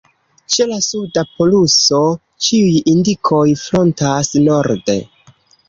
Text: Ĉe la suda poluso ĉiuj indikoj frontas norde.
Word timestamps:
Ĉe 0.53 0.65
la 0.69 0.77
suda 0.85 1.23
poluso 1.41 1.99
ĉiuj 2.47 2.73
indikoj 2.95 3.45
frontas 3.67 4.35
norde. 4.51 5.01